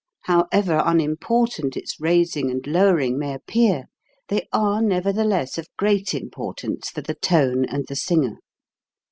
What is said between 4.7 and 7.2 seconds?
nevertheless of great impor tance for the